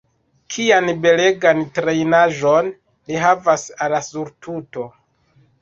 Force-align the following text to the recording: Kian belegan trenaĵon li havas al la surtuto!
Kian 0.53 0.87
belegan 1.03 1.61
trenaĵon 1.75 2.71
li 3.11 3.21
havas 3.27 3.69
al 3.87 3.97
la 3.97 4.01
surtuto! 4.11 4.91